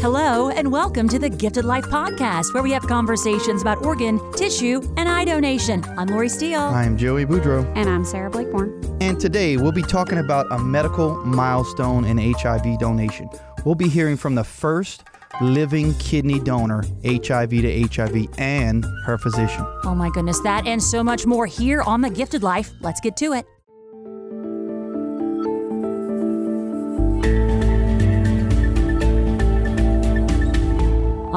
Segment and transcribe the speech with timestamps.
[0.00, 4.80] Hello, and welcome to the Gifted Life Podcast, where we have conversations about organ, tissue,
[4.96, 5.84] and eye donation.
[5.98, 6.60] I'm Lori Steele.
[6.60, 8.96] I'm Joey Boudreau, And I'm Sarah Blakeborn.
[9.00, 13.28] and today we'll be talking about a medical milestone in HIV donation.
[13.68, 15.04] We'll be hearing from the first
[15.42, 19.62] living kidney donor, HIV to HIV, and her physician.
[19.84, 22.70] Oh my goodness, that and so much more here on the Gifted Life.
[22.80, 23.44] Let's get to it.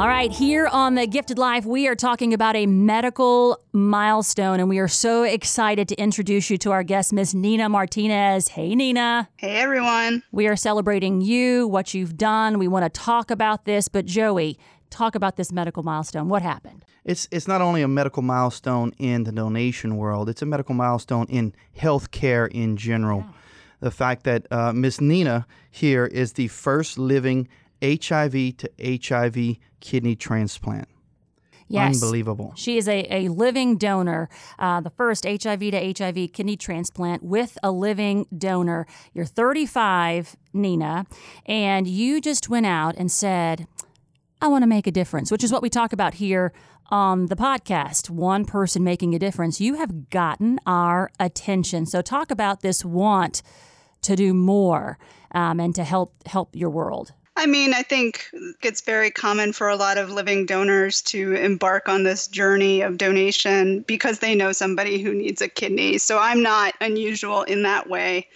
[0.02, 4.68] All right, here on the Gifted Life, we are talking about a medical milestone, and
[4.68, 8.48] we are so excited to introduce you to our guest, Miss Nina Martinez.
[8.48, 9.30] Hey, Nina.
[9.38, 10.24] Hey everyone.
[10.32, 12.58] We are celebrating you, what you've done.
[12.58, 14.58] We want to talk about this, but Joey,
[14.90, 16.30] talk about this medical milestone.
[16.30, 16.84] What happened?
[17.06, 21.28] It's it's not only a medical milestone in the donation world; it's a medical milestone
[21.30, 23.24] in healthcare in general.
[23.82, 27.48] The fact that uh, Miss Nina here is the first living
[27.82, 30.88] HIV to HIV kidney transplant.
[31.72, 32.02] Yes.
[32.04, 32.52] Unbelievable.
[32.56, 34.30] She is a, a living donor,
[34.60, 38.86] uh, the first HIV to HIV kidney transplant with a living donor.
[39.14, 41.06] You're 35, Nina,
[41.46, 43.68] and you just went out and said,
[44.42, 46.52] I want to make a difference, which is what we talk about here
[46.90, 48.10] on the podcast.
[48.10, 49.62] One person making a difference.
[49.62, 51.86] You have gotten our attention.
[51.86, 53.42] So talk about this want
[54.02, 54.98] to do more
[55.34, 57.14] um, and to help help your world.
[57.42, 58.30] I mean, I think
[58.62, 63.00] it's very common for a lot of living donors to embark on this journey of
[63.00, 65.98] donation because they know somebody who needs a kidney.
[65.98, 68.28] So I'm not unusual in that way.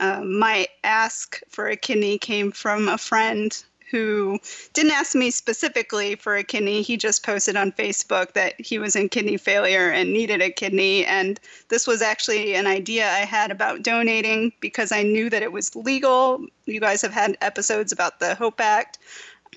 [0.00, 3.56] Um, my ask for a kidney came from a friend
[3.90, 4.38] who
[4.72, 6.82] didn't ask me specifically for a kidney.
[6.82, 11.04] He just posted on Facebook that he was in kidney failure and needed a kidney.
[11.06, 15.52] And this was actually an idea I had about donating because I knew that it
[15.52, 16.44] was legal.
[16.66, 18.98] You guys have had episodes about the Hope Act.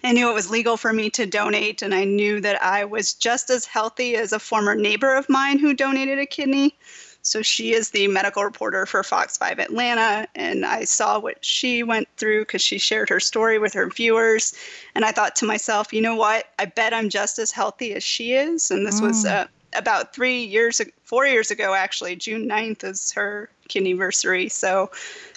[0.04, 3.14] I knew it was legal for me to donate, and I knew that I was
[3.14, 6.76] just as healthy as a former neighbor of mine who donated a kidney.
[7.22, 11.84] So she is the medical reporter for Fox 5 Atlanta, and I saw what she
[11.84, 14.54] went through because she shared her story with her viewers.
[14.96, 16.48] And I thought to myself, you know what?
[16.58, 18.72] I bet I'm just as healthy as she is.
[18.72, 22.16] And this was uh, about three years, four years ago, actually.
[22.16, 24.50] June 9th is her kidney anniversary.
[24.50, 24.92] So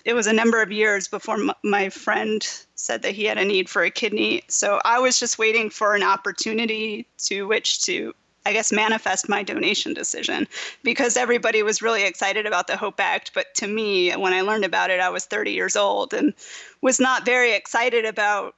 [0.04, 3.44] it was a number of years before m- my friend said that he had a
[3.44, 4.42] need for a kidney.
[4.48, 8.14] So I was just waiting for an opportunity to which to
[8.46, 10.46] I guess, manifest my donation decision
[10.82, 13.32] because everybody was really excited about the Hope Act.
[13.34, 16.34] But to me, when I learned about it, I was 30 years old and
[16.82, 18.54] was not very excited about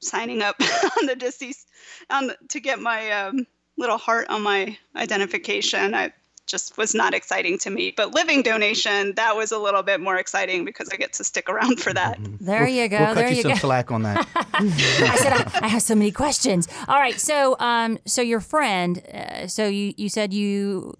[0.00, 0.56] signing up
[0.98, 1.68] on the deceased
[2.10, 5.94] on the, to get my um, little heart on my identification.
[5.94, 6.12] I
[6.48, 7.92] just was not exciting to me.
[7.96, 11.48] But living donation, that was a little bit more exciting because I get to stick
[11.48, 12.18] around for that.
[12.40, 12.98] There you go.
[12.98, 13.58] We'll cut there you, you some go.
[13.58, 14.26] slack on that.
[14.34, 16.68] I said I, I have so many questions.
[16.88, 20.94] All right, so um, so your friend, uh, so you you said you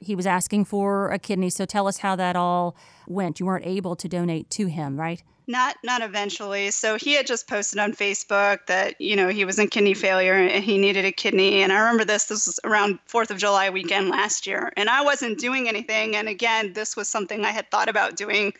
[0.00, 1.50] he was asking for a kidney.
[1.50, 2.76] So tell us how that all
[3.06, 3.40] went.
[3.40, 5.22] You weren't able to donate to him, right?
[5.48, 6.72] Not not eventually.
[6.72, 10.34] So he had just posted on Facebook that, you know, he was in kidney failure
[10.34, 11.62] and he needed a kidney.
[11.62, 14.72] And I remember this, this was around 4th of July weekend last year.
[14.76, 16.16] And I wasn't doing anything.
[16.16, 18.54] And again, this was something I had thought about doing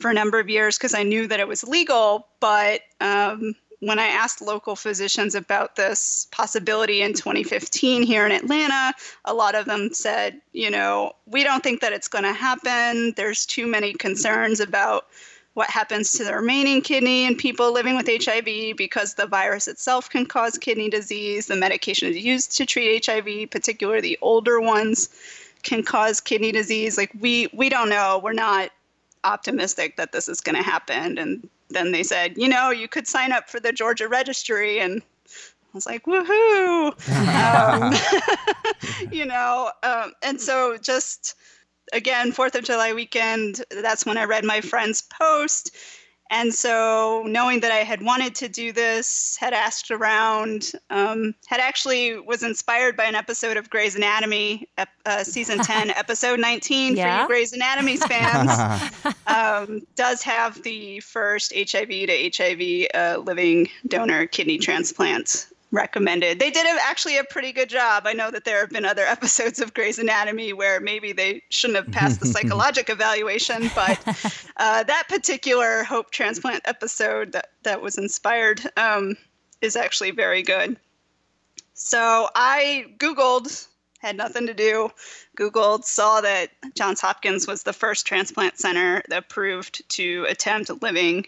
[0.00, 2.26] for a number of years because I knew that it was legal.
[2.40, 8.94] But um, when I asked local physicians about this possibility in 2015 here in Atlanta,
[9.24, 13.12] a lot of them said, you know, we don't think that it's going to happen.
[13.16, 15.06] There's too many concerns about
[15.54, 20.10] what happens to the remaining kidney in people living with HIV because the virus itself
[20.10, 21.46] can cause kidney disease.
[21.46, 25.08] The medication is used to treat HIV, particularly the older ones,
[25.62, 26.98] can cause kidney disease.
[26.98, 28.20] Like we we don't know.
[28.22, 28.70] We're not
[29.24, 31.16] optimistic that this is going to happen.
[31.16, 35.02] And then they said, you know, you could sign up for the Georgia registry and
[35.02, 36.92] I was like, woohoo!
[37.44, 41.34] um, you know, um, and so just
[41.92, 45.74] again, Fourth of July weekend, that's when I read my friend's post.
[46.30, 51.60] And so, knowing that I had wanted to do this, had asked around, um, had
[51.60, 54.68] actually was inspired by an episode of Grey's Anatomy,
[55.06, 57.18] uh, season 10, episode 19 yeah?
[57.18, 58.92] for you Grey's Anatomy fans.
[59.26, 66.38] um, does have the first HIV to HIV uh, living donor kidney transplant recommended.
[66.38, 68.04] They did actually a pretty good job.
[68.06, 71.76] I know that there have been other episodes of Grey's Anatomy where maybe they shouldn't
[71.76, 73.98] have passed the psychologic evaluation, but
[74.56, 79.16] uh, that particular hope transplant episode that, that was inspired um,
[79.60, 80.76] is actually very good.
[81.74, 83.66] So I Googled,
[83.98, 84.90] had nothing to do,
[85.36, 91.26] Googled, saw that Johns Hopkins was the first transplant center that approved to attempt living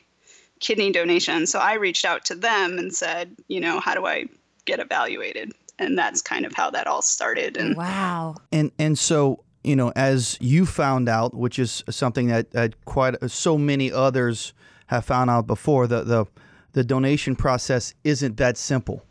[0.60, 1.46] kidney donation.
[1.46, 4.26] So I reached out to them and said, you know, how do I
[4.64, 5.52] get evaluated?
[5.78, 7.56] And that's kind of how that all started.
[7.56, 8.36] And wow.
[8.50, 13.16] And and so you know, as you found out, which is something that, that quite
[13.30, 14.52] so many others
[14.86, 16.26] have found out before, the the
[16.72, 19.04] the donation process isn't that simple.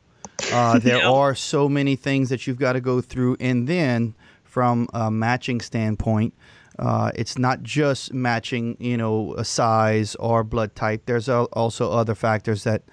[0.52, 1.16] Uh, there no.
[1.16, 5.62] are so many things that you've got to go through, and then from a matching
[5.62, 6.34] standpoint,
[6.80, 11.04] uh, it's not just matching, you know, a size or blood type.
[11.06, 12.84] There's also other factors that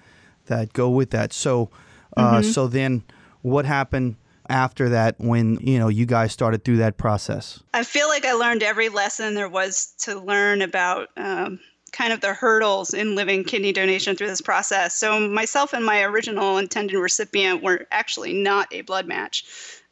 [0.47, 1.33] that go with that.
[1.33, 1.69] So,
[2.17, 2.49] uh, mm-hmm.
[2.49, 3.03] so then,
[3.41, 4.15] what happened
[4.49, 7.61] after that when you know you guys started through that process?
[7.73, 11.09] I feel like I learned every lesson there was to learn about.
[11.17, 11.59] Um,
[11.91, 14.93] kind of the hurdles in living kidney donation through this process.
[14.93, 19.45] So, myself and my original intended recipient were actually not a blood match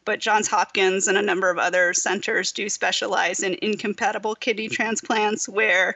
[0.06, 5.48] but Johns Hopkins and a number of other centers do specialize in incompatible kidney transplants
[5.48, 5.96] where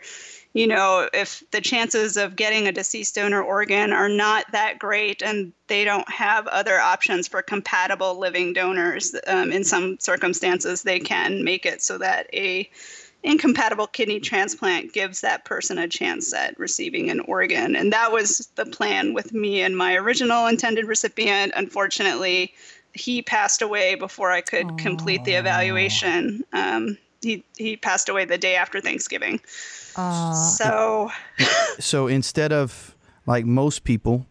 [0.54, 5.22] you know, if the chances of getting a deceased donor organ are not that great
[5.22, 11.00] and they don't have other options for compatible living donors, um, in some circumstances, they
[11.00, 12.68] can make it so that a
[13.22, 17.76] incompatible kidney transplant gives that person a chance at receiving an organ.
[17.76, 21.54] And that was the plan with me and my original intended recipient.
[21.56, 22.54] Unfortunately,
[22.98, 24.78] he passed away before I could Aww.
[24.78, 26.44] complete the evaluation.
[26.54, 29.40] Um, he he passed away the day after Thanksgiving.
[29.96, 30.34] Aww.
[30.34, 31.12] So,
[31.80, 32.96] so instead of
[33.26, 34.26] like most people,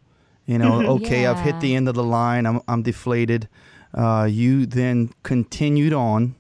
[0.47, 1.05] you know, mm-hmm.
[1.05, 1.33] okay, yeah.
[1.33, 2.47] I've hit the end of the line.
[2.47, 3.49] I'm I'm deflated.
[3.95, 6.35] Uh, you then continued on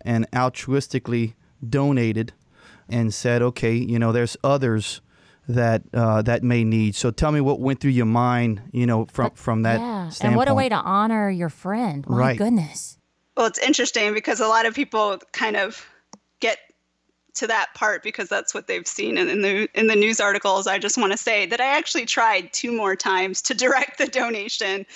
[0.00, 1.34] and altruistically
[1.66, 2.32] donated
[2.88, 5.00] and said, okay, you know, there's others
[5.48, 6.94] that uh, that may need.
[6.94, 10.08] So tell me what went through your mind, you know, from from that yeah.
[10.08, 10.30] standpoint.
[10.30, 12.06] And what a way to honor your friend.
[12.08, 12.38] My right.
[12.38, 12.98] goodness.
[13.36, 15.86] Well, it's interesting because a lot of people kind of
[16.40, 16.58] get
[17.34, 20.66] to that part because that's what they've seen in, in the in the news articles.
[20.66, 24.06] I just want to say that I actually tried two more times to direct the
[24.06, 24.86] donation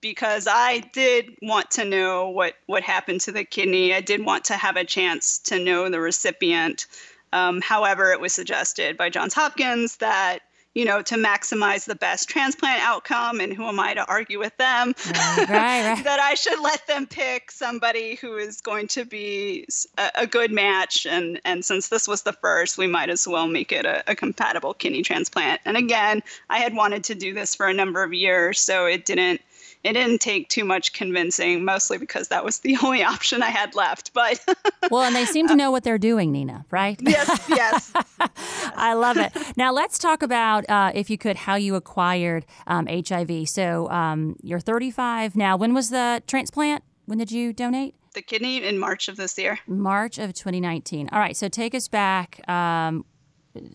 [0.00, 3.94] because I did want to know what what happened to the kidney.
[3.94, 6.86] I did want to have a chance to know the recipient.
[7.32, 10.40] Um, however, it was suggested by Johns Hopkins that
[10.74, 14.56] you know to maximize the best transplant outcome, and who am I to argue with
[14.56, 14.94] them?
[15.06, 19.66] Right, right, that I should let them pick somebody who is going to be
[19.98, 23.46] a, a, good match, and and since this was the first, we might as well
[23.46, 25.60] make it a, a compatible kidney transplant.
[25.64, 29.04] And again, I had wanted to do this for a number of years, so it
[29.04, 29.40] didn't
[29.84, 33.74] it didn't take too much convincing, mostly because that was the only option I had
[33.74, 34.12] left.
[34.12, 34.44] But
[34.90, 37.00] well, and they seem to know what they're doing, Nina, right?
[37.00, 37.92] Yes, yes.
[38.76, 39.32] I love it.
[39.56, 43.48] Now let's talk about, uh, if you could, how you acquired um, HIV.
[43.48, 45.56] So um, you're 35 now.
[45.56, 46.84] When was the transplant?
[47.06, 47.94] When did you donate?
[48.14, 49.58] The kidney in March of this year.
[49.66, 51.08] March of 2019.
[51.12, 51.36] All right.
[51.36, 52.46] So take us back.
[52.48, 53.04] Um,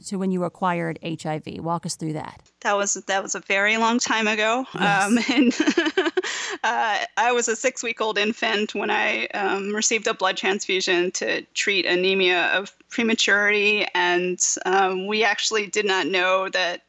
[0.08, 1.44] to when you acquired HIV.
[1.60, 2.42] Walk us through that.
[2.62, 5.06] That was that was a very long time ago, yes.
[5.06, 5.54] um, and
[6.68, 11.86] uh, I was a six-week-old infant when I um, received a blood transfusion to treat
[11.86, 16.82] anemia of prematurity, and um, we actually did not know that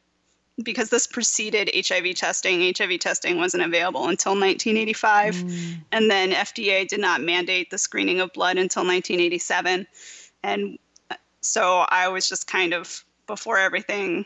[0.61, 2.73] because this preceded HIV testing.
[2.77, 5.77] HIV testing wasn't available until 1985, mm.
[5.93, 9.87] and then FDA did not mandate the screening of blood until 1987,
[10.43, 10.77] and
[11.39, 14.25] so I was just kind of before everything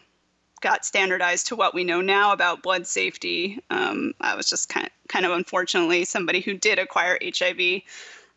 [0.63, 3.59] got standardized to what we know now about blood safety.
[3.69, 7.81] Um, I was just kind of, kind of unfortunately somebody who did acquire HIV,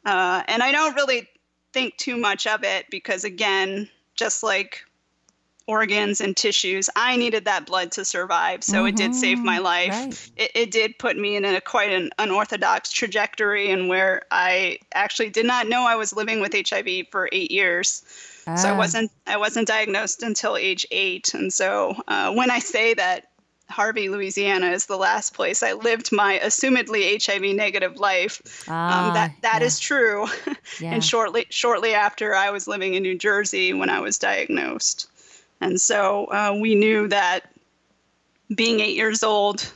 [0.04, 1.28] uh, and I don't really
[1.72, 4.84] think too much of it because again, just like
[5.66, 6.88] organs and tissues.
[6.96, 8.88] I needed that blood to survive, so mm-hmm.
[8.88, 9.64] it did save my mm-hmm.
[9.64, 9.90] life.
[9.90, 10.30] Right.
[10.36, 15.30] It, it, did put me in a quite an unorthodox trajectory, and where I actually
[15.30, 18.02] did not know I was living with HIV for eight years.
[18.46, 18.56] Ah.
[18.56, 18.78] So I ah.
[18.78, 23.28] wasn't I wasn't diagnosed until age eight, and so uh, when I say that
[23.68, 28.64] Harvey, Louisiana is the last place I lived my assumedly HIV negative life.
[28.68, 29.66] Ah, um, that that yeah.
[29.66, 30.26] is true.
[30.80, 30.92] Yeah.
[30.92, 35.08] and shortly shortly after, I was living in New Jersey when I was diagnosed.
[35.60, 37.50] And so uh, we knew that
[38.54, 39.72] being eight years old,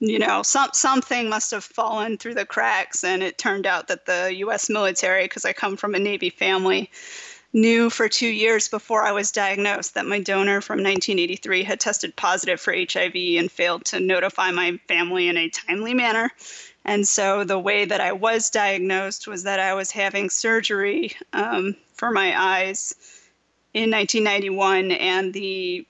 [0.00, 4.06] you know, some something must have fallen through the cracks, and it turned out that
[4.06, 4.68] the U.S.
[4.68, 6.90] military, because I come from a Navy family,
[7.52, 12.16] knew for two years before I was diagnosed that my donor from 1983 had tested
[12.16, 16.30] positive for HIV and failed to notify my family in a timely manner.
[16.84, 21.76] And so the way that I was diagnosed was that I was having surgery um,
[21.94, 22.94] for my eyes
[23.74, 25.86] in 1991, and the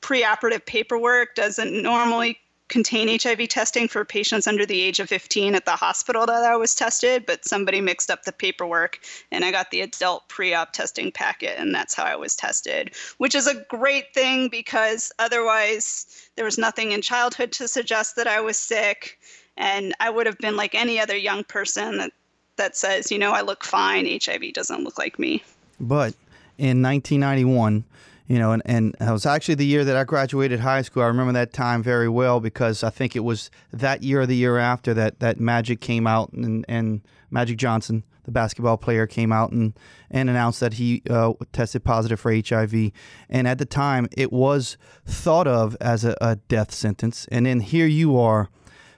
[0.00, 5.64] preoperative paperwork doesn't normally contain HIV testing for patients under the age of 15 at
[5.64, 8.98] the hospital that I was tested, but somebody mixed up the paperwork
[9.30, 12.92] and I got the adult pre op testing packet, and that's how I was tested,
[13.18, 18.26] which is a great thing because otherwise there was nothing in childhood to suggest that
[18.26, 19.18] I was sick.
[19.56, 22.12] And I would have been like any other young person that,
[22.56, 25.42] that says, you know, I look fine, HIV doesn't look like me.
[25.80, 26.14] But
[26.58, 27.84] in 1991,
[28.26, 31.02] you know, and, and it was actually the year that I graduated high school.
[31.02, 34.36] I remember that time very well because I think it was that year or the
[34.36, 39.32] year after that that Magic came out and, and Magic Johnson, the basketball player, came
[39.32, 39.78] out and,
[40.10, 42.90] and announced that he uh, tested positive for HIV.
[43.28, 47.26] And at the time, it was thought of as a, a death sentence.
[47.30, 48.48] And then here you are,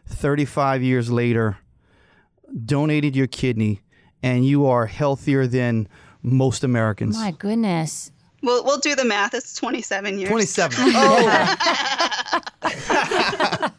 [0.06, 1.58] 35 years later,
[2.64, 3.80] donated your kidney,
[4.22, 5.88] and you are healthier than
[6.22, 7.16] most Americans.
[7.16, 8.10] My goodness.
[8.42, 9.34] We'll, we'll do the math.
[9.34, 10.28] It's 27 years.
[10.30, 10.76] 27.
[10.94, 12.40] Oh.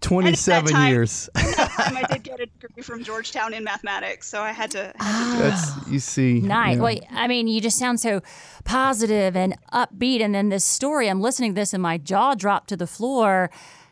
[0.00, 1.28] 27 time- years.
[1.36, 4.92] time I did get a degree from Georgetown in mathematics, so I had to.
[4.98, 6.40] Had to do That's you see.
[6.40, 6.76] Nice.
[6.76, 6.82] yeah.
[6.82, 8.22] Well, I mean, you just sound so
[8.64, 10.20] positive and upbeat.
[10.20, 13.50] And then this story, I'm listening to this and my jaw dropped to the floor.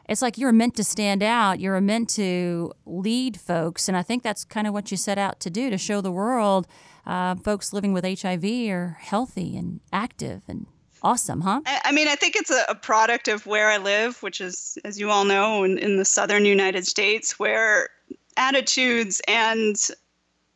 [0.08, 1.60] It's like you're meant to stand out.
[1.60, 3.88] You're meant to lead folks.
[3.88, 6.12] And I think that's kind of what you set out to do to show the
[6.12, 6.66] world
[7.06, 10.66] uh, folks living with HIV are healthy and active and
[11.02, 11.60] awesome, huh?
[11.66, 14.98] I mean, I think it's a, a product of where I live, which is, as
[14.98, 17.90] you all know, in, in the southern United States, where
[18.36, 19.76] attitudes and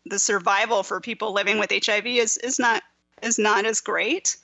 [0.06, 2.82] the survival for people living with HIV is, is not
[3.22, 4.38] is not as great.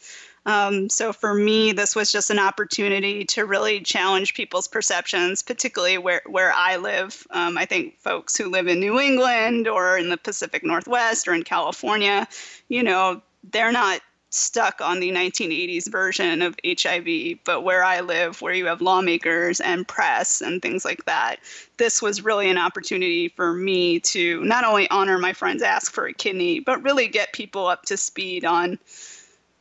[0.46, 5.98] Um, so for me, this was just an opportunity to really challenge people's perceptions, particularly
[5.98, 7.26] where, where I live.
[7.30, 11.34] Um, I think folks who live in New England or in the Pacific Northwest or
[11.34, 12.28] in California,
[12.68, 14.00] you know, they're not
[14.30, 19.60] stuck on the 1980s version of HIV, but where I live, where you have lawmakers
[19.60, 21.36] and press and things like that,
[21.76, 26.06] this was really an opportunity for me to not only honor my friends ask for
[26.06, 28.78] a kidney, but really get people up to speed on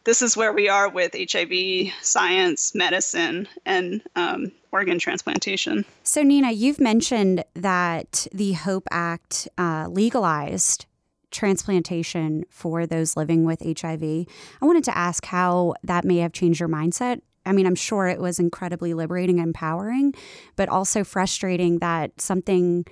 [0.06, 5.84] this is where we are with HIV science, medicine, and um, organ transplantation.
[6.04, 10.86] So, Nina, you've mentioned that the HOPE Act uh, legalized
[11.32, 14.04] transplantation for those living with HIV.
[14.04, 17.22] I wanted to ask how that may have changed your mindset.
[17.46, 20.14] I mean, I'm sure it was incredibly liberating and empowering,
[20.56, 22.86] but also frustrating that something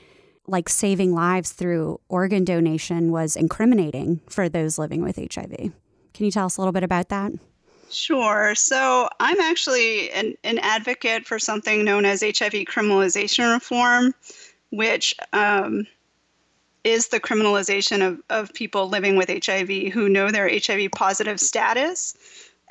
[0.45, 5.71] like saving lives through organ donation was incriminating for those living with HIV.
[6.13, 7.31] Can you tell us a little bit about that?
[7.89, 8.55] Sure.
[8.55, 14.15] So I'm actually an, an advocate for something known as HIV criminalization reform,
[14.71, 15.85] which um,
[16.83, 22.15] is the criminalization of, of people living with HIV who know their HIV positive status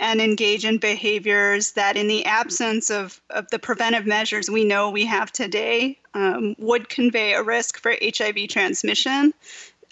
[0.00, 4.90] and engage in behaviors that, in the absence of, of the preventive measures we know
[4.90, 9.32] we have today, um, would convey a risk for HIV transmission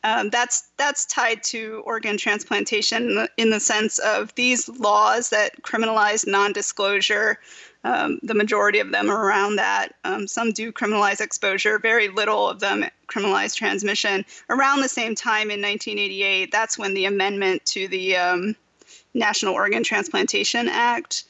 [0.02, 5.30] um, that's that's tied to organ transplantation in the, in the, sense of these laws
[5.30, 7.38] that criminalize non-disclosure.
[7.84, 9.94] Um, the majority of them are around that.
[10.04, 11.78] Um, some do criminalize exposure.
[11.78, 14.24] Very little of them criminalize transmission.
[14.48, 18.56] Around the same time in 1988, that's when the amendment to the um,
[19.14, 21.24] National Organ Transplantation Act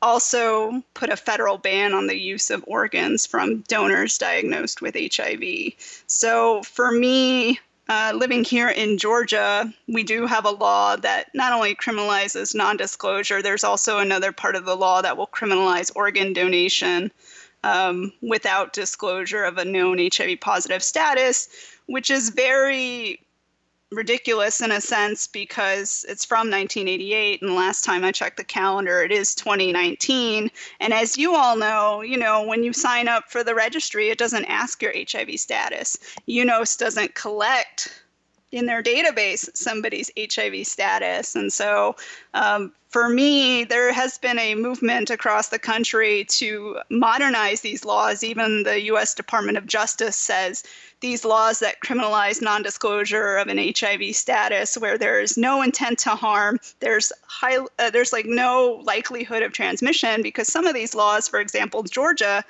[0.00, 5.72] also put a federal ban on the use of organs from donors diagnosed with HIV.
[6.06, 11.52] So for me, uh, living here in Georgia, we do have a law that not
[11.52, 16.32] only criminalizes non disclosure, there's also another part of the law that will criminalize organ
[16.32, 17.10] donation
[17.64, 21.48] um, without disclosure of a known HIV positive status,
[21.86, 23.20] which is very
[23.92, 29.02] ridiculous in a sense because it's from 1988 and last time I checked the calendar
[29.02, 33.44] it is 2019 and as you all know you know when you sign up for
[33.44, 35.98] the registry it doesn't ask your HIV status.
[36.26, 38.01] UNOS doesn't collect
[38.52, 41.34] in their database somebody's HIV status.
[41.34, 41.96] And so
[42.34, 48.22] um, for me, there has been a movement across the country to modernize these laws.
[48.22, 50.62] Even the US Department of Justice says
[51.00, 56.00] these laws that criminalize non disclosure of an HIV status, where there is no intent
[56.00, 60.94] to harm, there's, high, uh, there's like no likelihood of transmission, because some of these
[60.94, 62.44] laws, for example, Georgia,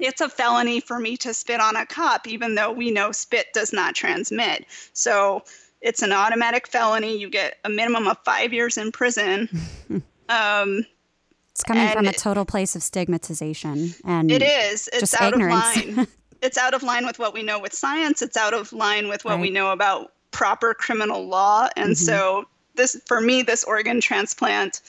[0.00, 3.48] it's a felony for me to spit on a cop, even though we know spit
[3.52, 4.66] does not transmit.
[4.92, 5.42] So
[5.80, 7.16] it's an automatic felony.
[7.18, 9.48] You get a minimum of five years in prison.
[10.28, 10.86] um,
[11.50, 14.88] it's coming from a total place of stigmatization, and it is.
[14.88, 15.76] It's just out ignorance.
[15.76, 16.06] of line.
[16.42, 18.22] it's out of line with what we know with science.
[18.22, 19.40] It's out of line with what Right.
[19.42, 21.68] we know about proper criminal law.
[21.76, 22.44] And so,
[22.74, 24.80] this for me, this organ transplant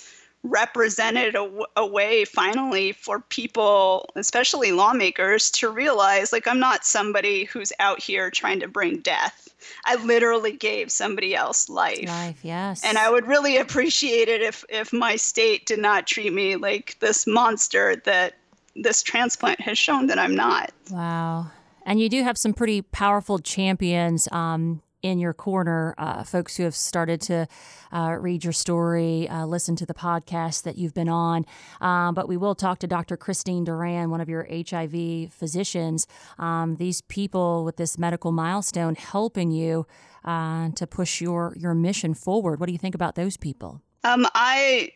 [0.44, 6.86] represented a, w- a way finally for people, especially lawmakers, to realize like I'm not
[6.86, 9.50] somebody who's out here trying to bring death.
[9.86, 12.08] I literally gave somebody else life.
[12.08, 12.84] Life, yes.
[12.84, 16.98] And I would really appreciate it if if my state did not treat me like
[17.00, 18.34] this monster that
[18.76, 20.72] this transplant has shown that I'm not.
[20.92, 21.52] Wow.
[21.86, 26.64] And you do have some pretty powerful champions um, in your corner, uh, folks who
[26.64, 27.46] have started to
[27.92, 31.46] uh, read your story, uh, listen to the podcast that you've been on.
[31.82, 33.18] Um, but we will talk to Dr.
[33.18, 36.08] Christine Durand, one of your HIV physicians.
[36.40, 39.86] Um, these people with this medical milestone helping you
[40.24, 42.60] uh, to push your, your mission forward.
[42.60, 43.82] What do you think about those people?
[44.06, 44.92] Um, I,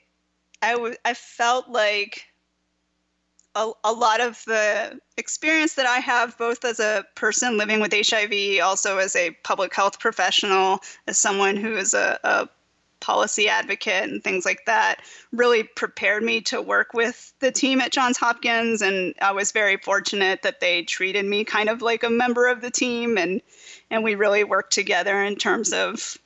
[0.61, 2.23] I, w- I felt like
[3.57, 7.91] a, a lot of the experience that I have, both as a person living with
[7.93, 12.47] HIV, also as a public health professional, as someone who is a, a
[12.99, 17.91] policy advocate and things like that, really prepared me to work with the team at
[17.91, 18.81] Johns Hopkins.
[18.81, 22.61] And I was very fortunate that they treated me kind of like a member of
[22.61, 23.41] the team, and
[23.89, 26.17] and we really worked together in terms of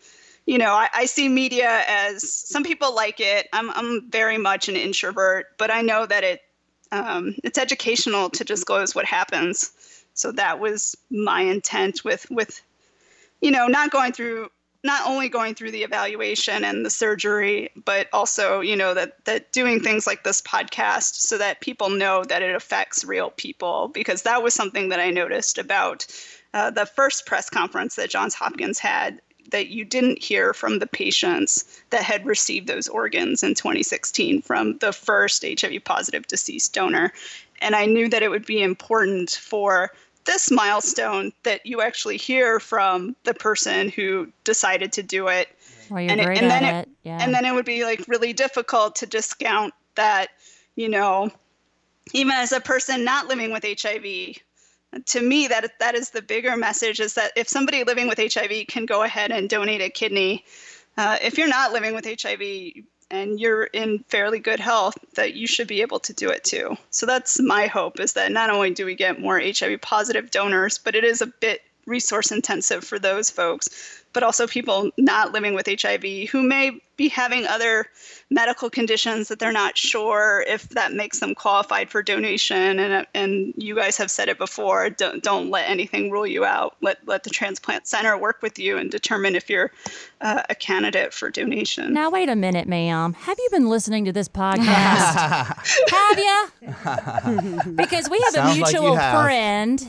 [0.48, 3.48] you know, I, I see media as some people like it.
[3.54, 6.42] I'm, I'm very much an introvert, but I know that it
[6.92, 9.72] um, it's educational to disclose what happens.
[10.14, 12.62] So that was my intent with with
[13.42, 14.50] you know not going through
[14.84, 19.52] not only going through the evaluation and the surgery, but also you know that that
[19.52, 24.24] doing things like this podcast so that people know that it affects real people because
[24.24, 26.08] that was something that I noticed about
[26.54, 29.22] uh, the first press conference that Johns Hopkins had
[29.52, 34.78] that you didn't hear from the patients that had received those organs in 2016 from
[34.80, 37.14] the first HIV positive deceased donor.
[37.62, 39.92] And I knew that it would be important for
[40.26, 45.50] this milestone that you actually hear from the person who decided to do it.
[45.90, 46.90] Well, you're And it- and at then it.
[47.04, 47.18] Yeah.
[47.22, 50.30] And then it would be like really difficult to discount that,
[50.76, 51.32] you know,
[52.14, 54.38] even as a person not living with HIV,
[55.06, 58.52] to me that that is the bigger message is that if somebody living with hiv
[58.68, 60.44] can go ahead and donate a kidney
[60.98, 62.42] uh, if you're not living with hiv
[63.12, 66.78] and you're in fairly good health that you should be able to do it too.
[66.90, 70.78] So that's my hope is that not only do we get more hiv positive donors
[70.78, 75.54] but it is a bit resource intensive for those folks but also people not living
[75.54, 77.88] with hiv who may be having other
[78.30, 83.54] medical conditions that they're not sure if that makes them qualified for donation and and
[83.58, 87.24] you guys have said it before don't don't let anything rule you out let let
[87.24, 89.72] the transplant center work with you and determine if you're
[90.22, 93.14] uh, a candidate for donation Now, wait a minute, ma'am.
[93.14, 95.16] Have you been listening to this podcast?
[95.90, 97.74] have you?
[97.74, 99.24] because we have Sounds a like mutual have.
[99.24, 99.88] friend,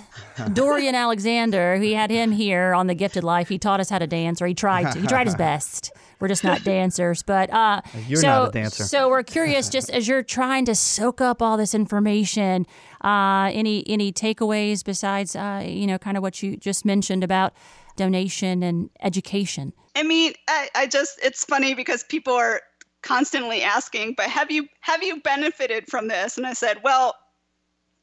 [0.54, 1.76] Dorian Alexander.
[1.78, 3.50] We had him here on the Gifted Life.
[3.50, 5.00] He taught us how to dance, or he tried to.
[5.00, 5.92] He tried his best.
[6.22, 8.84] We're just not dancers, but uh, You're so, not a dancer.
[8.84, 12.64] So we're curious, just as you're trying to soak up all this information,
[13.02, 17.52] uh, any any takeaways besides uh, you know kind of what you just mentioned about
[17.96, 19.72] donation and education?
[19.96, 22.62] I mean, I, I just it's funny because people are
[23.02, 26.36] constantly asking, but have you have you benefited from this?
[26.36, 27.16] And I said, well,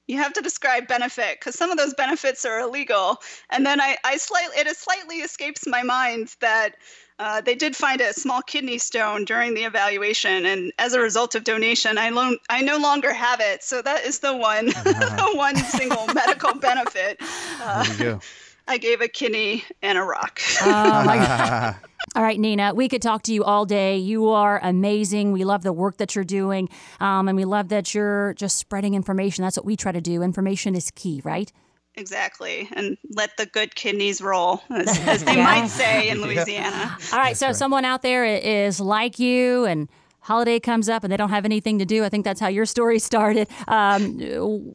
[0.07, 3.15] you have to describe benefit because some of those benefits are illegal.
[3.49, 6.75] And then I, I slightly it slightly escapes my mind that
[7.19, 11.35] uh, they did find a small kidney stone during the evaluation, and as a result
[11.35, 13.61] of donation, I lo- I no longer have it.
[13.63, 17.17] So that is the one the one single medical benefit.
[17.61, 18.19] Uh, There you go.
[18.67, 20.39] I gave a kidney and a rock.
[20.61, 21.75] Oh my God.
[22.15, 23.97] All right, Nina, we could talk to you all day.
[23.97, 25.31] You are amazing.
[25.31, 26.69] We love the work that you're doing.
[26.99, 29.43] Um, and we love that you're just spreading information.
[29.43, 30.21] That's what we try to do.
[30.23, 31.51] Information is key, right?
[31.95, 36.97] Exactly, and let the good kidneys roll, as, as they might say in Louisiana.
[37.11, 39.89] All right, so if someone out there is like you and
[40.21, 42.65] holiday comes up and they don't have anything to do, I think that's how your
[42.65, 43.47] story started.
[43.67, 44.19] Um,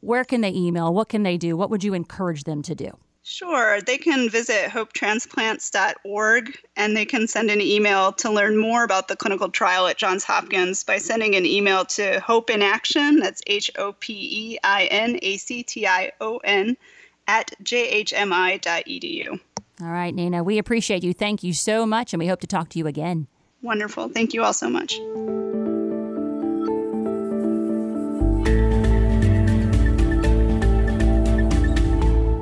[0.01, 0.93] where can they email?
[0.93, 1.57] What can they do?
[1.57, 2.91] What would you encourage them to do?
[3.27, 9.07] Sure, they can visit hopetransplants.org and they can send an email to learn more about
[9.07, 13.41] the clinical trial at Johns Hopkins by sending an email to Hope in Action, that's
[13.47, 16.77] H O P E I N A C T I O N,
[17.27, 19.39] at jhmi.edu.
[19.81, 21.13] All right, Nina, we appreciate you.
[21.13, 23.27] Thank you so much, and we hope to talk to you again.
[23.61, 24.09] Wonderful.
[24.09, 24.99] Thank you all so much.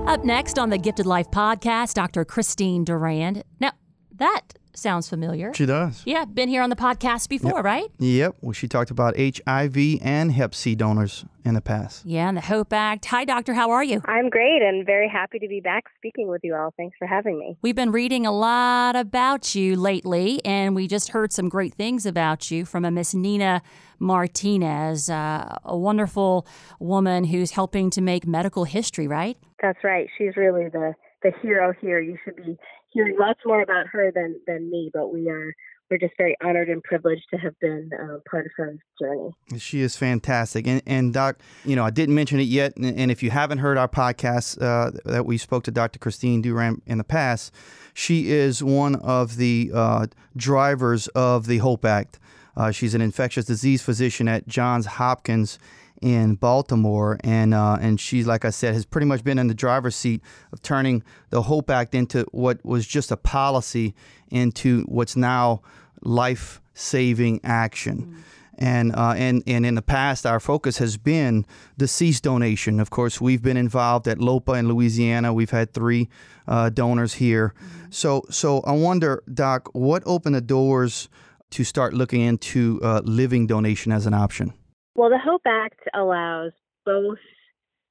[0.05, 2.23] Up next on the Gifted Life podcast, Dr.
[2.23, 3.43] Christine Durand.
[3.59, 3.71] Now,
[4.17, 4.41] that
[4.75, 5.53] sounds familiar.
[5.53, 6.01] She does.
[6.05, 7.63] Yeah, been here on the podcast before, Yep.
[7.65, 7.87] right?
[7.99, 8.35] Yep.
[8.41, 12.05] Well, she talked about HIV and Hep C donors in the past.
[12.05, 13.05] Yeah, and the Hope Act.
[13.05, 13.53] Hi, Doctor.
[13.53, 14.01] How are you?
[14.05, 16.73] I'm great and very happy to be back speaking with you all.
[16.77, 17.57] Thanks for having me.
[17.61, 22.05] We've been reading a lot about you lately, and we just heard some great things
[22.05, 23.61] about you from a Miss Nina
[23.99, 26.47] Martinez, uh, a wonderful
[26.79, 29.37] woman who's helping to make medical history, right?
[29.61, 30.07] That's right.
[30.17, 31.99] She's really the the hero here.
[32.01, 32.57] You should be
[32.93, 35.53] hearing lots more about her than than me, but we are
[35.89, 39.29] we're just very honored and privileged to have been uh, part of her journey.
[39.59, 40.65] She is fantastic.
[40.65, 42.75] And, and Doc, you know, I didn't mention it yet.
[42.77, 45.99] And, and if you haven't heard our podcast uh, that we spoke to Dr.
[45.99, 47.53] Christine Durand in the past,
[47.93, 52.19] she is one of the uh, drivers of the Hope Act.
[52.55, 55.59] Uh, she's an infectious disease physician at Johns Hopkins
[56.03, 59.53] in Baltimore, and uh, and she, like I said, has pretty much been in the
[59.53, 63.95] driver's seat of turning the Hope Act into what was just a policy
[64.27, 65.61] into what's now
[66.01, 68.23] life-saving action.
[68.57, 71.45] And, uh, and and in the past, our focus has been
[71.77, 72.79] deceased donation.
[72.79, 75.33] Of course, we've been involved at LOPA in Louisiana.
[75.33, 76.09] We've had three
[76.47, 77.53] uh, donors here.
[77.89, 81.09] So so I wonder, Doc, what opened the doors
[81.51, 84.53] to start looking into uh, living donation as an option?
[84.95, 86.51] Well, the Hope Act allows
[86.85, 87.17] both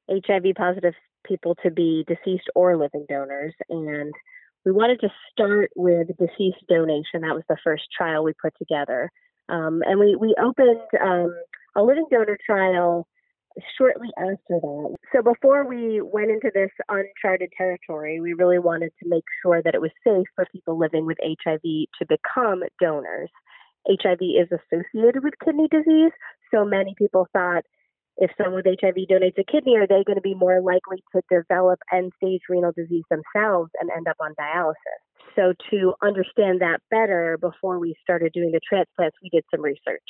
[0.09, 3.55] HIV positive people to be deceased or living donors.
[3.69, 4.13] And
[4.65, 7.23] we wanted to start with deceased donation.
[7.23, 9.11] That was the first trial we put together.
[9.49, 11.35] Um, and we, we opened um,
[11.75, 13.09] a living donor trial
[13.77, 14.97] shortly after that.
[15.13, 19.75] So before we went into this uncharted territory, we really wanted to make sure that
[19.75, 23.31] it was safe for people living with HIV to become donors.
[23.89, 26.13] HIV is associated with kidney disease,
[26.53, 27.65] so many people thought
[28.17, 31.23] if someone with HIV donates a kidney, are they going to be more likely to
[31.31, 35.01] develop end stage renal disease themselves and end up on dialysis?
[35.35, 40.03] So, to understand that better before we started doing the transplants, we did some research.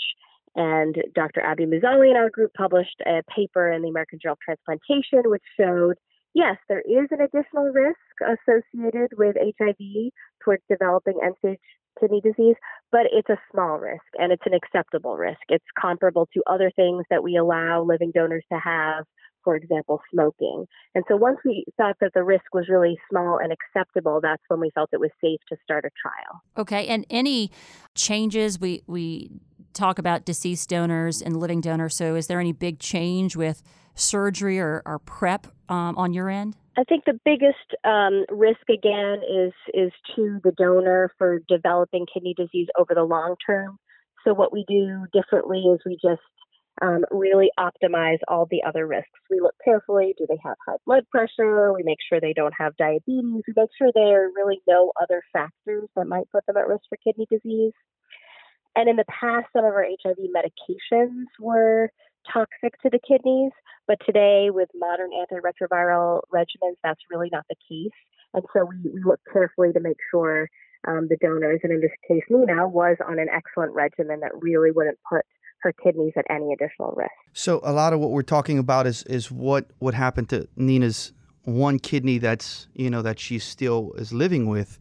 [0.57, 1.41] And Dr.
[1.41, 5.43] Abby Muzaale and our group published a paper in the American Journal of Transplantation, which
[5.59, 5.95] showed
[6.35, 10.13] yes, there is an additional risk associated with HIV
[10.45, 11.59] towards developing end stage
[12.01, 12.57] kidney disease,
[12.91, 15.41] but it's a small risk and it's an acceptable risk.
[15.49, 19.05] It's comparable to other things that we allow living donors to have,
[19.45, 20.67] for example, smoking.
[20.95, 24.61] And so once we thought that the risk was really small and acceptable, that's when
[24.61, 26.43] we felt it was safe to start a trial.
[26.57, 27.51] Okay, and any
[27.95, 29.31] changes we we
[29.73, 31.97] talk about deceased donors and living donors.
[31.97, 33.63] So, is there any big change with
[33.95, 36.57] surgery or, or prep um, on your end?
[36.77, 42.35] I think the biggest um, risk again is is to the donor for developing kidney
[42.37, 43.79] disease over the long term.
[44.25, 46.23] So what we do differently is we just
[46.81, 49.11] um, really optimize all the other risks.
[49.31, 51.75] We look carefully: do they have high blood pressure?
[51.75, 53.43] We make sure they don't have diabetes.
[53.47, 56.85] We make sure there are really no other factors that might put them at risk
[56.89, 57.75] for kidney disease.
[58.75, 61.91] And in the past, some of our HIV medications were
[62.31, 63.53] toxic to the kidneys,
[63.87, 67.91] but today with modern antiretroviral regimens, that's really not the case.
[68.35, 70.49] And so we, we look carefully to make sure
[70.89, 74.71] um, the donors, and in this case, Nina, was on an excellent regimen that really
[74.71, 75.25] wouldn't put
[75.63, 77.11] her kidneys at any additional risk.
[77.33, 81.13] So a lot of what we're talking about is is what what happened to Nina's
[81.45, 84.79] one kidney that's you know that she still is living with.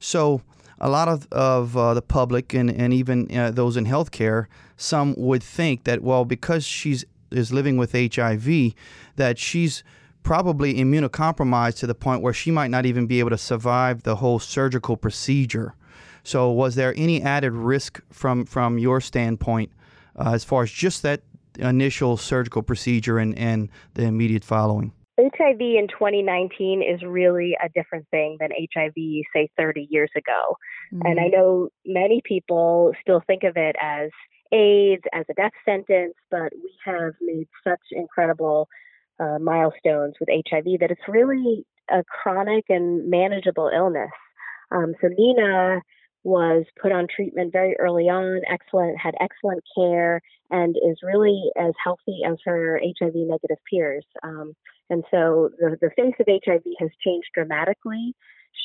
[0.00, 0.42] So
[0.80, 5.14] a lot of, of uh, the public and, and even uh, those in healthcare, some
[5.16, 8.74] would think that, well, because she's is living with HIV,
[9.16, 9.82] that she's
[10.22, 14.16] probably immunocompromised to the point where she might not even be able to survive the
[14.16, 15.74] whole surgical procedure.
[16.22, 19.70] So, was there any added risk from, from your standpoint
[20.16, 21.22] uh, as far as just that
[21.58, 24.92] initial surgical procedure and, and the immediate following?
[25.18, 28.94] HIV in 2019 is really a different thing than HIV,
[29.32, 30.56] say, 30 years ago.
[30.92, 31.06] Mm-hmm.
[31.06, 34.10] And I know many people still think of it as
[34.52, 38.68] AIDS, as a death sentence, but we have made such incredible
[39.20, 44.10] uh, milestones with HIV that it's really a chronic and manageable illness.
[44.72, 45.80] Um, so Nina
[46.24, 51.72] was put on treatment very early on, excellent, had excellent care, and is really as
[51.82, 54.06] healthy as her HIV negative peers.
[54.22, 54.54] Um,
[54.90, 58.14] and so the, the face of HIV has changed dramatically.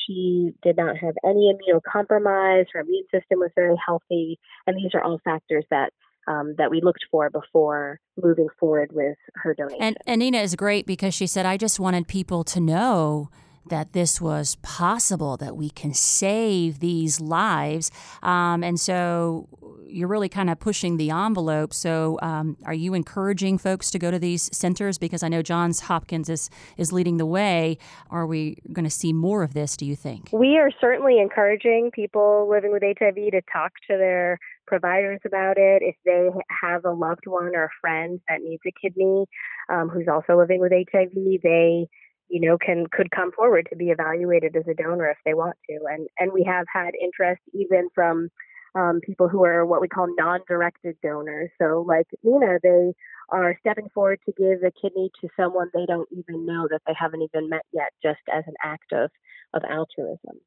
[0.06, 2.66] She did not have any immunocompromise.
[2.72, 4.38] Her immune system was very healthy.
[4.66, 5.92] And these are all factors that
[6.28, 9.82] um, that we looked for before moving forward with her donation.
[9.82, 13.30] And, and Nina is great because she said, I just wanted people to know
[13.68, 17.90] that this was possible, that we can save these lives.
[18.22, 19.48] Um, and so
[19.86, 21.74] you're really kind of pushing the envelope.
[21.74, 24.98] So, um, are you encouraging folks to go to these centers?
[24.98, 27.78] Because I know Johns Hopkins is, is leading the way.
[28.10, 30.30] Are we going to see more of this, do you think?
[30.32, 35.82] We are certainly encouraging people living with HIV to talk to their providers about it.
[35.82, 36.28] If they
[36.62, 39.26] have a loved one or a friend that needs a kidney
[39.68, 41.10] um, who's also living with HIV,
[41.42, 41.88] they
[42.30, 45.56] you know can could come forward to be evaluated as a donor if they want
[45.68, 48.30] to and and we have had interest even from
[48.74, 51.50] um, people who are what we call non-directed donors.
[51.60, 52.92] So, like Nina, they
[53.30, 56.94] are stepping forward to give a kidney to someone they don't even know that they
[56.96, 59.10] haven't even met yet, just as an act of
[59.54, 60.38] of altruism.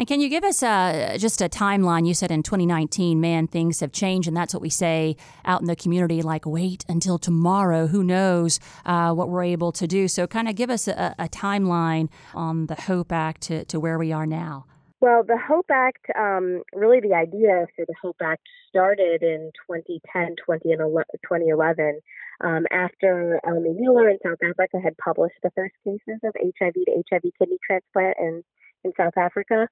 [0.00, 2.06] And can you give us uh, just a timeline?
[2.06, 5.14] You said in 2019, man, things have changed, and that's what we say
[5.44, 7.86] out in the community like, wait until tomorrow.
[7.86, 10.08] Who knows uh, what we're able to do?
[10.08, 13.98] So, kind of give us a, a timeline on the HOPE Act to, to where
[13.98, 14.64] we are now.
[15.02, 20.36] Well, the HOPE Act, um, really the idea for the HOPE Act started in 2010,
[20.46, 22.00] 2011,
[22.42, 27.02] um, after Elmi Muller in South Africa had published the first cases of HIV to
[27.10, 28.44] HIV kidney transplant in,
[28.84, 29.68] in South Africa.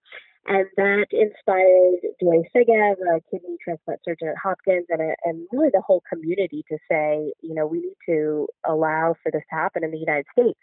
[0.46, 5.68] And that inspired Dwayne Segev, a kidney transplant surgeon at Hopkins, and, a, and really
[5.72, 9.84] the whole community to say, you know, we need to allow for this to happen
[9.84, 10.58] in the United States.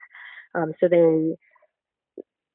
[0.55, 1.36] Um, so they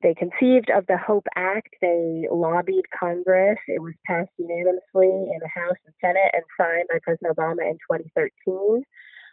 [0.02, 1.68] they conceived of the HOPE Act.
[1.82, 3.58] They lobbied Congress.
[3.68, 7.76] It was passed unanimously in the House and Senate and signed by President Obama in
[7.84, 8.82] 2013.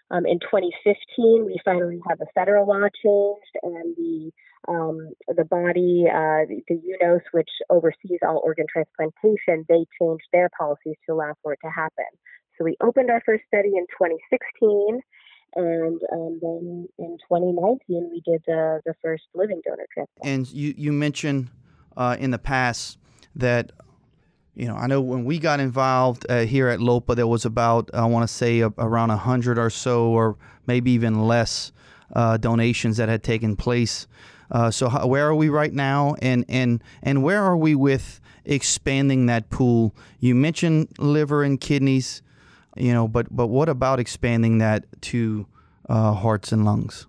[0.09, 4.31] Um, in 2015, we finally had the federal law changed, and the
[4.67, 10.49] um, the body, uh, the, the UNOS, which oversees all organ transplantation, they changed their
[10.57, 12.05] policies to allow for it to happen.
[12.57, 15.01] So we opened our first study in 2016
[15.55, 20.23] and um, then in 2019 we did the, the first living donor transplant.
[20.23, 21.49] And you you mentioned
[21.95, 22.97] uh, in the past
[23.35, 23.71] that
[24.57, 27.89] you know I know when we got involved uh, here at LOPA there was about
[27.93, 31.71] I want to say a, around a hundred or so or maybe even less
[32.13, 34.07] uh, donations that had taken place.
[34.49, 38.21] Uh, so how, where are we right now, and and and where are we with
[38.45, 39.93] expanding that pool?
[40.19, 42.21] You mentioned liver and kidneys
[42.77, 45.45] you know but but what about expanding that to
[45.89, 47.07] uh, hearts and lungs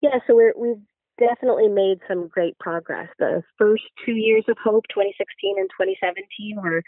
[0.00, 0.82] yeah so we're, we've
[1.18, 6.82] definitely made some great progress the first two years of hope 2016 and 2017 were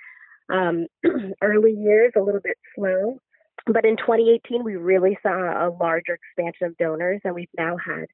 [0.55, 0.87] um,
[1.43, 3.19] early years a little bit slow
[3.67, 8.07] but in 2018 we really saw a larger expansion of donors and we've now had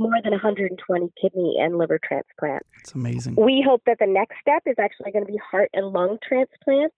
[0.00, 2.66] more than 120 kidney and liver transplants.
[2.80, 3.36] It's amazing.
[3.36, 6.94] We hope that the next step is actually going to be heart and lung transplants.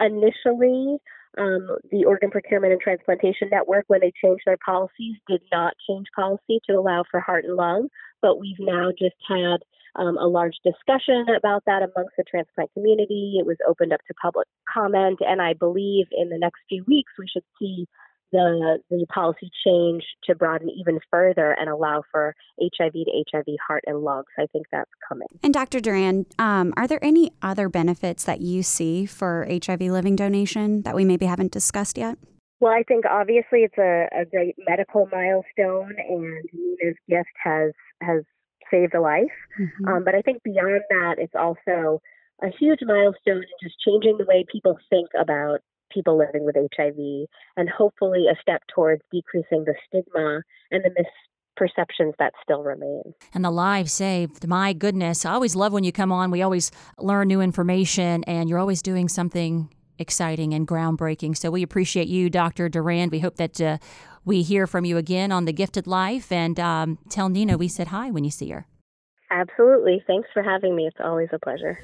[0.00, 0.98] Initially,
[1.38, 6.06] um, the Organ Procurement and Transplantation Network, when they changed their policies, did not change
[6.14, 7.88] policy to allow for heart and lung.
[8.22, 9.58] But we've now just had
[9.96, 13.36] um, a large discussion about that amongst the transplant community.
[13.38, 17.12] It was opened up to public comment, and I believe in the next few weeks
[17.18, 17.86] we should see
[18.32, 23.84] the the policy change to broaden even further and allow for HIV to HIV heart
[23.86, 24.26] and lungs.
[24.38, 25.28] I think that's coming.
[25.42, 25.80] And Dr.
[25.80, 30.94] Durand, um, are there any other benefits that you see for HIV living donation that
[30.94, 32.18] we maybe haven't discussed yet?
[32.60, 38.22] Well, I think obviously it's a, a great medical milestone, and Nina's gift has has
[38.70, 39.24] saved a life.
[39.58, 39.88] Mm-hmm.
[39.88, 42.00] Um, but I think beyond that, it's also
[42.42, 45.60] a huge milestone in just changing the way people think about
[45.90, 52.12] people living with HIV and hopefully a step towards decreasing the stigma and the misperceptions
[52.18, 53.14] that still remain.
[53.34, 54.46] And the lives saved.
[54.46, 55.24] My goodness.
[55.24, 56.30] I always love when you come on.
[56.30, 61.36] We always learn new information and you're always doing something exciting and groundbreaking.
[61.36, 62.68] So we appreciate you, Dr.
[62.68, 63.12] Durand.
[63.12, 63.78] We hope that uh,
[64.24, 67.88] we hear from you again on The Gifted Life and um, tell Nina we said
[67.88, 68.66] hi when you see her.
[69.30, 70.02] Absolutely.
[70.06, 70.86] Thanks for having me.
[70.86, 71.78] It's always a pleasure.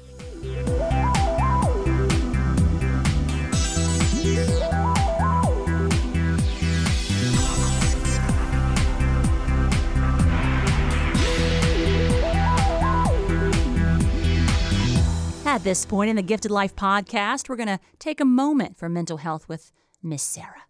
[15.57, 18.87] At this point in the Gifted Life podcast, we're going to take a moment for
[18.87, 19.71] mental health with
[20.03, 20.65] Miss Sarah.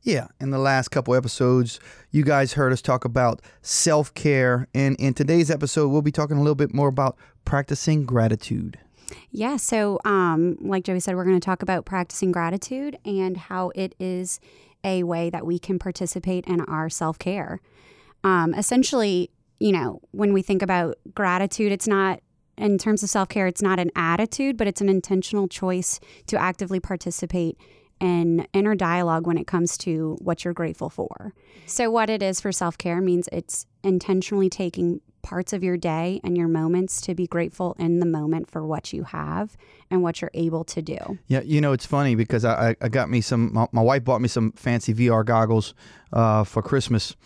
[0.00, 1.78] Yeah, in the last couple episodes,
[2.10, 4.66] you guys heard us talk about self care.
[4.72, 8.78] And in today's episode, we'll be talking a little bit more about practicing gratitude.
[9.30, 13.72] Yeah, so um, like Joey said, we're going to talk about practicing gratitude and how
[13.74, 14.40] it is
[14.82, 17.60] a way that we can participate in our self care.
[18.24, 22.20] Um, essentially, you know, when we think about gratitude, it's not
[22.60, 26.40] in terms of self care, it's not an attitude, but it's an intentional choice to
[26.40, 27.58] actively participate
[28.00, 31.34] in inner dialogue when it comes to what you're grateful for.
[31.66, 36.20] So, what it is for self care means it's intentionally taking parts of your day
[36.24, 39.56] and your moments to be grateful in the moment for what you have
[39.90, 41.18] and what you're able to do.
[41.26, 43.52] Yeah, you know it's funny because I, I got me some.
[43.52, 45.74] My, my wife bought me some fancy VR goggles
[46.12, 47.16] uh, for Christmas,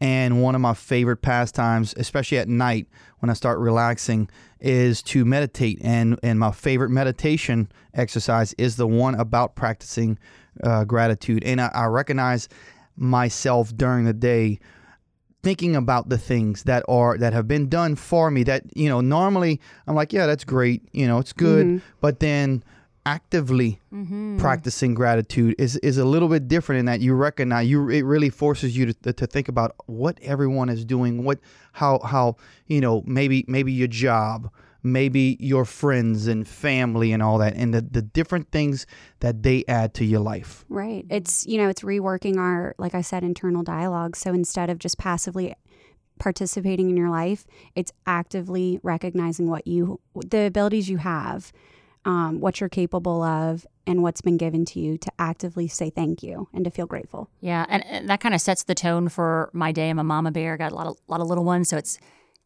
[0.00, 2.86] and one of my favorite pastimes, especially at night
[3.20, 4.28] when I start relaxing,
[4.60, 5.78] is to meditate.
[5.82, 10.18] And and my favorite meditation exercise is the one about practicing
[10.62, 11.42] uh, gratitude.
[11.44, 12.48] And I, I recognize
[12.96, 14.58] myself during the day
[15.42, 19.00] thinking about the things that are that have been done for me that you know
[19.02, 21.78] normally i'm like yeah that's great you know it's good Mm-hmm.
[22.00, 22.62] but then
[23.06, 24.38] actively Mm-hmm.
[24.38, 28.28] practicing gratitude is is a little bit different in that you recognize you it really
[28.28, 31.38] forces you to, to think about what everyone is doing what
[31.72, 32.36] how how
[32.66, 34.50] you know maybe maybe your job
[34.82, 38.84] maybe your friends and family and all that and the, the different things
[39.20, 41.06] that they add to your life Right.
[41.08, 44.16] It's, you know, it's reworking our, like I said, internal dialogue.
[44.16, 45.54] So instead of just passively
[46.18, 51.52] participating in your life, it's actively recognizing what you, the abilities you have,
[52.04, 56.22] um, what you're capable of, and what's been given to you to actively say thank
[56.22, 57.28] you and to feel grateful.
[57.40, 59.90] Yeah, and, and that kind of sets the tone for my day.
[59.90, 61.98] I'm a mama bear, got a lot of lot of little ones, so it's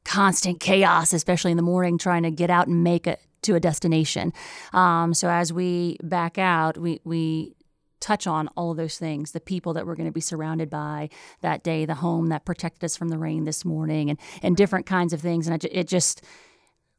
[0.05, 3.61] constant chaos, especially in the morning, trying to get out and make it to a
[3.61, 4.33] destination.
[4.73, 7.55] Um, so as we back out, we we
[8.01, 11.11] touch on all of those things, the people that we're going to be surrounded by
[11.41, 14.87] that day, the home that protected us from the rain this morning, and and different
[14.87, 16.23] kinds of things, and it, it just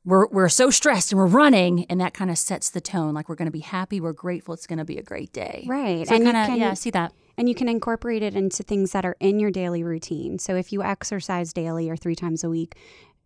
[0.06, 3.14] we're we're so stressed and we're running, and that kind of sets the tone.
[3.14, 4.54] Like we're going to be happy, we're grateful.
[4.54, 5.66] It's going to be a great day.
[5.68, 6.08] Right.
[6.08, 7.14] So And you kind of can- yeah, see that.
[7.38, 10.40] And you can incorporate it into things that are in your daily routine.
[10.40, 12.76] So if you exercise daily or three times a week,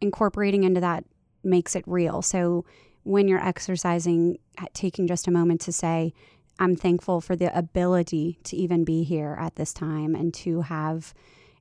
[0.02, 1.04] incorporating into that
[1.44, 2.22] makes it real.
[2.22, 2.64] So
[3.04, 4.38] when you're exercising,
[4.74, 6.14] taking just a moment to say,
[6.60, 11.16] I'm thankful for the ability to even be here at this time and to have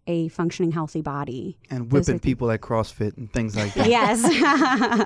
[0.07, 1.57] a functioning, healthy body.
[1.71, 3.89] and whipping the- people at CrossFit and things like that.
[3.89, 4.21] Yes.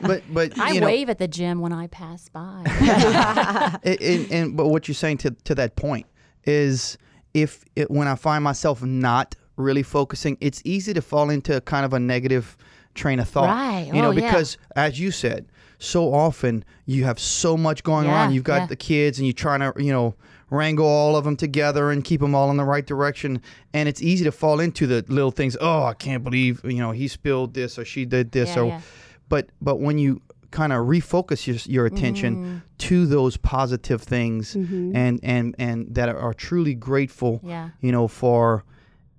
[0.07, 2.63] But but I know, wave at the gym when I pass by.
[3.85, 6.07] and, and, and but what you're saying to to that point
[6.45, 6.97] is
[7.35, 11.85] if it, when I find myself not really focusing, it's easy to fall into kind
[11.85, 12.57] of a negative
[12.95, 13.49] train of thought.
[13.49, 13.87] Right.
[13.93, 14.31] You know, Oh, yeah.
[14.31, 15.47] because as you said,
[15.79, 18.33] so often you have so much going Yeah, on.
[18.33, 18.67] You've got yeah.
[18.67, 20.15] the kids, and you're trying to you know
[20.51, 23.41] wrangle all of them together and keep them all in the right direction.
[23.75, 25.57] And it's easy to fall into the little things.
[25.61, 28.67] Oh, I can't believe you know he spilled this or she did this Yeah, or
[28.67, 28.81] yeah.
[29.29, 32.57] but but when you kind of refocus your, your attention Mm-hmm.
[32.79, 37.71] to those positive things and and and that are, are truly grateful Yeah.
[37.81, 38.65] you know for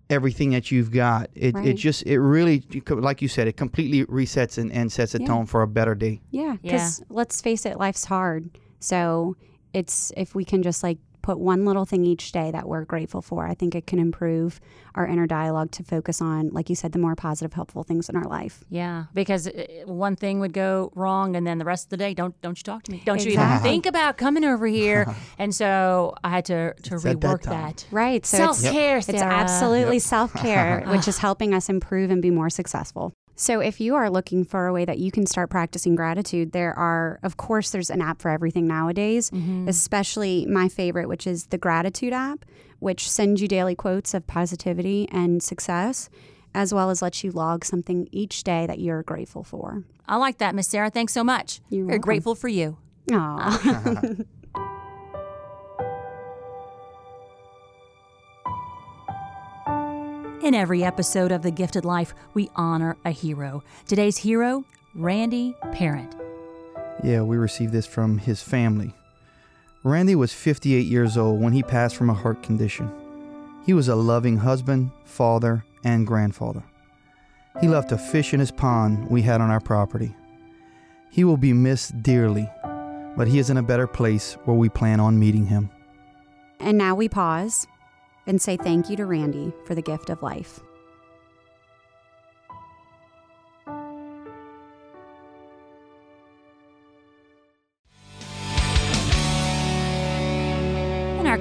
[0.09, 4.57] everything that you've got it, it just it really like you said it completely resets
[4.57, 5.27] and, and sets a Yeah.
[5.27, 6.71] tone for a better day Yeah, Yeah.
[6.71, 8.49] because let's face it, life's hard.
[8.79, 9.35] So
[9.73, 13.21] it's if we can just like put one little thing each day that we're grateful
[13.21, 14.59] for, I think it can improve
[14.95, 18.15] our inner dialogue to focus on, like you said, the more positive, helpful things in
[18.15, 18.63] our life.
[18.69, 22.13] Yeah, because uh, one thing would go wrong, and then the rest of the day,
[22.13, 23.01] don't don't you talk to me?
[23.05, 25.13] Don't you even think about coming over here?
[25.37, 27.85] and so I had to to It's rework that.
[27.91, 28.25] Right.
[28.25, 32.31] So Self it's, care, it's absolutely self care, which is helping us improve and be
[32.31, 33.13] more successful.
[33.39, 36.73] So, if you are looking for a way that you can start practicing gratitude, there
[36.73, 39.67] are, of course, there's an app for everything nowadays, mm-hmm.
[39.67, 42.45] especially my favorite, which is the Gratitude app,
[42.79, 46.09] which sends you daily quotes of positivity and success,
[46.55, 49.83] as well as lets you log something each day that you're grateful for.
[50.07, 50.89] I like that, Miss Sarah.
[50.89, 51.61] Thanks so much.
[51.69, 52.01] You're We're welcome.
[52.01, 52.77] grateful for you.
[53.11, 53.91] Aw.
[60.41, 63.63] In every episode of The Gifted Life, we honor a hero.
[63.87, 66.15] Today's hero, Randy Parent.
[67.03, 68.93] yeah we received this from his family.
[69.83, 72.91] Randy was 58 years old when he passed from a heart condition.
[73.65, 76.63] He was a loving husband father and grandfather.
[77.61, 80.15] He left a fish in his pond we had on our property.
[81.11, 82.47] He will be missed dearly
[83.17, 85.71] but he is in a better place where we plan on meeting him.
[86.59, 87.67] And now we pause
[88.27, 90.59] and say thank you to Randy for the gift of life.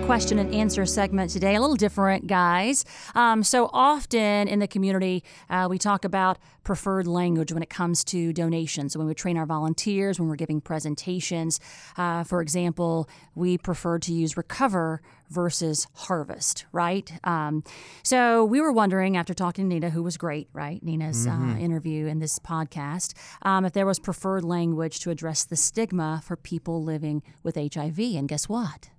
[0.07, 2.85] Question and answer segment today, a little different, guys.
[3.17, 8.05] Um, so often in the community, uh, we talk about preferred language when it comes
[8.05, 8.93] to donations.
[8.93, 11.59] So when we train our volunteers, when we're giving presentations,
[11.97, 17.13] uh, for example, we prefer to use recover versus harvest, right?
[17.25, 17.65] Um,
[18.05, 20.81] so we were wondering after talking to Nina, who was great, right?
[20.85, 25.57] Nina's uh, interview in this podcast, um, if there was preferred language to address the
[25.57, 27.99] stigma for people living with HIV.
[27.99, 28.91] And guess what?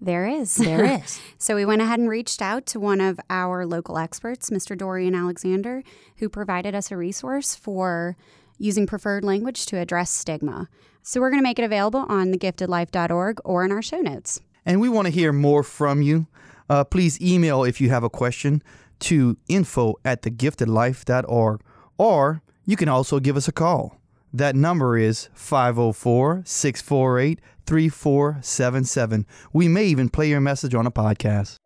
[0.00, 0.54] There is.
[0.56, 1.20] There is.
[1.38, 4.76] so we went ahead and reached out to one of our local experts, Mr.
[4.76, 5.82] Dorian Alexander,
[6.16, 8.16] who provided us a resource for
[8.58, 10.68] using preferred language to address stigma.
[11.02, 14.40] So we're going to make it available on thegiftedlife.org or in our show notes.
[14.64, 16.26] And we want to hear more from you.
[16.68, 18.62] Uh, please email if you have a question
[18.98, 21.60] to info at thegiftedlife.org
[21.98, 24.00] or you can also give us a call.
[24.32, 29.26] That number is 504 648 3477.
[29.52, 31.56] We may even play your message on a podcast.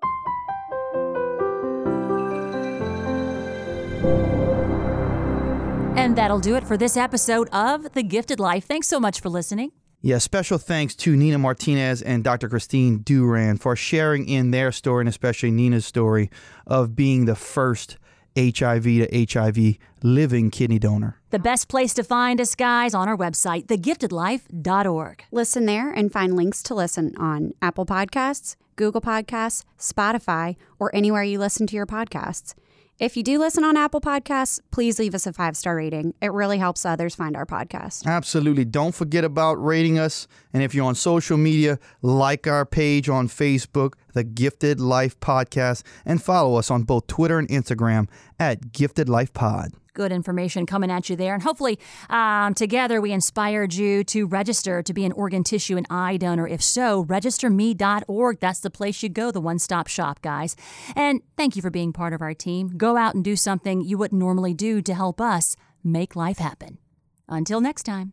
[5.96, 8.64] And that'll do it for this episode of The Gifted Life.
[8.64, 9.72] Thanks so much for listening.
[10.02, 12.48] Yeah, special thanks to Nina Martinez and Dr.
[12.48, 16.30] Christine Durand for sharing in their story, and especially Nina's story
[16.66, 17.98] of being the first
[18.36, 21.20] HIV to HIV living kidney donor.
[21.30, 25.24] The best place to find us, guys, on our website, thegiftedlife.org.
[25.30, 31.22] Listen there and find links to listen on Apple Podcasts, Google Podcasts, Spotify, or anywhere
[31.22, 32.54] you listen to your podcasts.
[33.00, 36.12] If you do listen on Apple Podcasts, please leave us a five star rating.
[36.20, 38.04] It really helps others find our podcast.
[38.04, 38.66] Absolutely.
[38.66, 40.28] Don't forget about rating us.
[40.52, 45.82] And if you're on social media, like our page on Facebook, The Gifted Life Podcast,
[46.04, 48.08] and follow us on both Twitter and Instagram
[48.38, 51.34] at Gifted Life Pod good information coming at you there.
[51.34, 55.86] And hopefully, um, together, we inspired you to register to be an organ tissue and
[55.90, 56.46] eye donor.
[56.46, 58.40] If so, registerme.org.
[58.40, 60.56] That's the place you go, the one stop shop, guys.
[60.96, 62.76] And thank you for being part of our team.
[62.76, 66.78] Go out and do something you wouldn't normally do to help us make life happen.
[67.28, 68.12] Until next time.